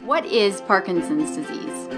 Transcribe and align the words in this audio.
What 0.00 0.26
is 0.26 0.60
Parkinson's 0.62 1.34
disease? 1.34 1.88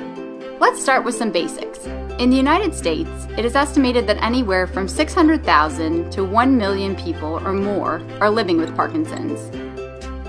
Let's 0.61 0.80
start 0.80 1.04
with 1.04 1.14
some 1.14 1.33
basics. 1.33 1.85
In 2.19 2.30
the 2.30 2.37
United 2.37 2.75
States, 2.75 3.11
it 3.37 3.45
is 3.45 3.56
estimated 3.56 4.06
that 4.06 4.22
anywhere 4.22 4.67
from 4.67 4.87
600,000 4.87 6.12
to 6.12 6.24
1 6.24 6.56
million 6.56 6.95
people 6.95 7.40
or 7.45 7.53
more 7.53 8.03
are 8.21 8.30
living 8.30 8.59
with 8.59 8.77
Parkinson's. 8.77 9.40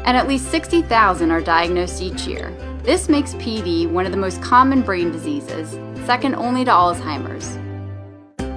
And 0.05 0.17
at 0.17 0.27
least 0.27 0.49
60,000 0.49 1.29
are 1.29 1.41
diagnosed 1.41 2.01
each 2.01 2.25
year. 2.25 2.51
This 2.81 3.09
makes 3.09 3.35
PD 3.35 3.87
one 3.89 4.05
of 4.05 4.11
the 4.11 4.17
most 4.17 4.41
common 4.41 4.81
brain 4.81 5.11
diseases, 5.11 5.77
second 6.05 6.35
only 6.35 6.65
to 6.65 6.71
Alzheimer's. 6.71 7.57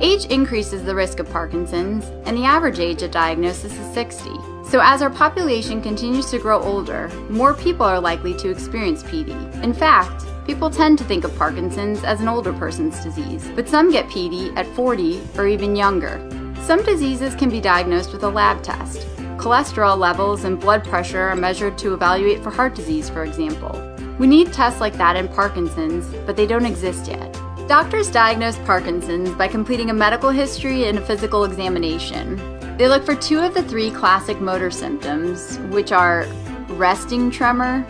Age 0.00 0.24
increases 0.26 0.84
the 0.84 0.94
risk 0.94 1.18
of 1.18 1.30
Parkinson's, 1.30 2.04
and 2.26 2.36
the 2.36 2.44
average 2.44 2.78
age 2.78 3.02
of 3.02 3.10
diagnosis 3.10 3.72
is 3.72 3.94
60. 3.94 4.30
So, 4.68 4.80
as 4.82 5.02
our 5.02 5.10
population 5.10 5.82
continues 5.82 6.30
to 6.30 6.38
grow 6.38 6.60
older, 6.62 7.08
more 7.28 7.54
people 7.54 7.84
are 7.84 8.00
likely 8.00 8.34
to 8.38 8.50
experience 8.50 9.02
PD. 9.02 9.34
In 9.62 9.74
fact, 9.74 10.24
People 10.50 10.68
tend 10.68 10.98
to 10.98 11.04
think 11.04 11.22
of 11.22 11.36
Parkinson's 11.36 12.02
as 12.02 12.20
an 12.20 12.26
older 12.26 12.52
person's 12.52 12.98
disease, 13.04 13.48
but 13.54 13.68
some 13.68 13.92
get 13.92 14.06
PD 14.06 14.52
at 14.56 14.66
40 14.74 15.22
or 15.36 15.46
even 15.46 15.76
younger. 15.76 16.18
Some 16.62 16.82
diseases 16.82 17.36
can 17.36 17.50
be 17.50 17.60
diagnosed 17.60 18.12
with 18.12 18.24
a 18.24 18.28
lab 18.28 18.60
test. 18.60 19.06
Cholesterol 19.36 19.96
levels 19.96 20.42
and 20.42 20.58
blood 20.58 20.82
pressure 20.82 21.28
are 21.28 21.36
measured 21.36 21.78
to 21.78 21.94
evaluate 21.94 22.42
for 22.42 22.50
heart 22.50 22.74
disease, 22.74 23.08
for 23.08 23.22
example. 23.22 23.70
We 24.18 24.26
need 24.26 24.52
tests 24.52 24.80
like 24.80 24.94
that 24.94 25.14
in 25.14 25.28
Parkinson's, 25.28 26.06
but 26.26 26.34
they 26.34 26.46
don't 26.46 26.66
exist 26.66 27.06
yet. 27.06 27.39
Doctors 27.70 28.10
diagnose 28.10 28.58
Parkinson's 28.58 29.30
by 29.36 29.46
completing 29.46 29.90
a 29.90 29.94
medical 29.94 30.30
history 30.30 30.88
and 30.88 30.98
a 30.98 31.06
physical 31.06 31.44
examination. 31.44 32.34
They 32.76 32.88
look 32.88 33.04
for 33.04 33.14
two 33.14 33.38
of 33.38 33.54
the 33.54 33.62
three 33.62 33.92
classic 33.92 34.40
motor 34.40 34.72
symptoms, 34.72 35.56
which 35.70 35.92
are 35.92 36.26
resting 36.70 37.30
tremor, 37.30 37.86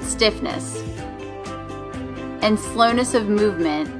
stiffness, 0.00 0.80
and 2.40 2.56
slowness 2.60 3.12
of 3.12 3.28
movement. 3.28 3.90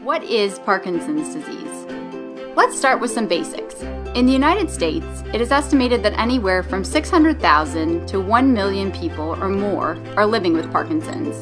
What 0.00 0.22
is 0.24 0.58
Parkinson's 0.58 1.32
disease? 1.32 1.86
Let's 2.54 2.78
start 2.78 3.00
with 3.00 3.12
some 3.12 3.26
basics. 3.26 3.76
In 4.16 4.24
the 4.24 4.32
United 4.32 4.70
States, 4.70 5.22
it 5.34 5.42
is 5.42 5.52
estimated 5.52 6.02
that 6.02 6.18
anywhere 6.18 6.62
from 6.62 6.82
600,000 6.82 8.08
to 8.08 8.18
1 8.18 8.50
million 8.50 8.90
people 8.90 9.36
or 9.42 9.50
more 9.50 9.98
are 10.16 10.24
living 10.24 10.54
with 10.54 10.72
Parkinson's. 10.72 11.36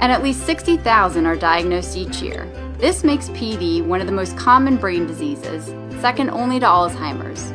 And 0.00 0.10
at 0.10 0.20
least 0.20 0.44
60,000 0.46 1.26
are 1.26 1.36
diagnosed 1.36 1.96
each 1.96 2.20
year. 2.20 2.50
This 2.78 3.04
makes 3.04 3.28
PD 3.28 3.86
one 3.86 4.00
of 4.00 4.08
the 4.08 4.12
most 4.12 4.36
common 4.36 4.78
brain 4.78 5.06
diseases, 5.06 5.66
second 6.00 6.30
only 6.30 6.58
to 6.58 6.66
Alzheimer's. 6.66 7.52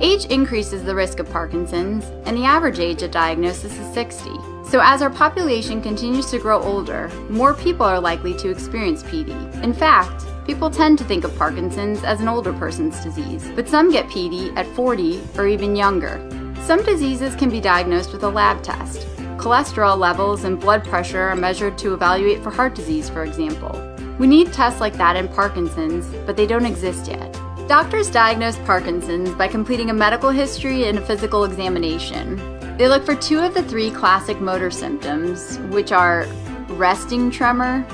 Age 0.00 0.26
increases 0.26 0.84
the 0.84 0.94
risk 0.94 1.18
of 1.18 1.28
Parkinson's, 1.28 2.04
and 2.26 2.36
the 2.36 2.44
average 2.44 2.78
age 2.78 3.02
at 3.02 3.10
diagnosis 3.10 3.76
is 3.76 3.94
60. 3.94 4.30
So, 4.64 4.80
as 4.80 5.02
our 5.02 5.10
population 5.10 5.82
continues 5.82 6.30
to 6.30 6.38
grow 6.38 6.62
older, 6.62 7.08
more 7.28 7.52
people 7.54 7.84
are 7.84 7.98
likely 7.98 8.34
to 8.34 8.50
experience 8.50 9.02
PD. 9.02 9.34
In 9.64 9.74
fact, 9.74 10.22
people 10.44 10.70
tend 10.70 10.98
to 10.98 11.04
think 11.04 11.24
of 11.24 11.36
Parkinson's 11.36 12.04
as 12.04 12.20
an 12.20 12.28
older 12.28 12.52
person's 12.52 13.02
disease, 13.02 13.50
but 13.54 13.68
some 13.68 13.90
get 13.90 14.06
PD 14.06 14.54
at 14.56 14.66
40 14.68 15.22
or 15.36 15.46
even 15.46 15.74
younger. 15.74 16.20
Some 16.62 16.82
diseases 16.84 17.34
can 17.34 17.50
be 17.50 17.60
diagnosed 17.60 18.12
with 18.12 18.22
a 18.24 18.28
lab 18.28 18.62
test. 18.62 19.06
Cholesterol 19.38 19.98
levels 19.98 20.44
and 20.44 20.60
blood 20.60 20.84
pressure 20.84 21.22
are 21.22 21.36
measured 21.36 21.76
to 21.78 21.94
evaluate 21.94 22.42
for 22.42 22.50
heart 22.50 22.74
disease, 22.74 23.08
for 23.08 23.24
example. 23.24 23.80
We 24.18 24.26
need 24.26 24.52
tests 24.52 24.80
like 24.80 24.94
that 24.94 25.16
in 25.16 25.28
Parkinson's, 25.28 26.06
but 26.24 26.36
they 26.36 26.46
don't 26.46 26.66
exist 26.66 27.08
yet. 27.08 27.32
Doctors 27.66 28.10
diagnose 28.10 28.58
Parkinson's 28.60 29.30
by 29.30 29.48
completing 29.48 29.90
a 29.90 29.94
medical 29.94 30.30
history 30.30 30.84
and 30.84 30.98
a 30.98 31.06
physical 31.06 31.44
examination. 31.44 32.36
They 32.76 32.88
look 32.88 33.04
for 33.04 33.14
two 33.14 33.38
of 33.40 33.54
the 33.54 33.62
three 33.62 33.90
classic 33.90 34.40
motor 34.40 34.70
symptoms, 34.70 35.58
which 35.70 35.92
are 35.92 36.26
resting 36.68 37.30
tremor, 37.30 37.86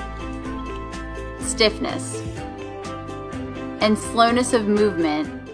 stiffness, 1.43 2.21
and 3.81 3.97
slowness 3.97 4.53
of 4.53 4.67
movement 4.67 5.50